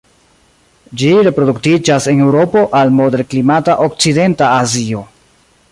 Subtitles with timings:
[1.01, 5.07] Ĝi reproduktiĝas en Eŭropo al moderklimata okcidenta Azio.